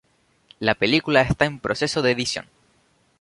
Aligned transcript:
La 0.57 0.73
película 0.73 1.21
está 1.21 1.45
en 1.45 1.59
proceso 1.59 2.01
de 2.01 2.09
edición. 2.09 2.47